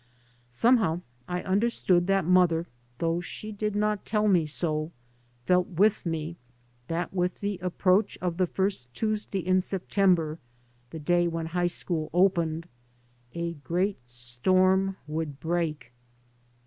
Somehow 0.49 1.01
I 1.27 1.43
under 1.43 1.69
stood 1.69 2.07
that 2.07 2.25
mother, 2.25 2.65
though 2.97 3.21
she 3.21 3.51
did 3.51 3.75
not 3.75 4.03
tell 4.03 4.27
me 4.27 4.45
so, 4.47 4.91
felt 5.45 5.67
with 5.67 6.07
me 6.07 6.37
that 6.87 7.13
with 7.13 7.39
the 7.39 7.59
approach 7.61 8.17
of 8.19 8.37
the 8.37 8.47
first 8.47 8.91
Tuesday 8.95 9.45
in 9.45 9.61
September, 9.61 10.39
the 10.89 10.97
day 10.97 11.27
when 11.27 11.45
high 11.45 11.67
school 11.67 12.09
opened, 12.15 12.67
a 13.35 13.53
great 13.53 14.07
storm 14.07 14.97
would 15.07 15.39
break. 15.39 15.91